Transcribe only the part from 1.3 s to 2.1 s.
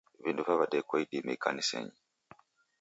ikanisenyi